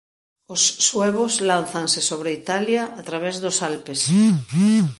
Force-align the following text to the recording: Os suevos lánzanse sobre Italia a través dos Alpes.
Os 0.53 0.61
suevos 0.87 1.33
lánzanse 1.49 1.99
sobre 2.09 2.29
Italia 2.41 2.81
a 2.99 3.01
través 3.09 3.35
dos 3.43 3.55
Alpes. 3.69 3.99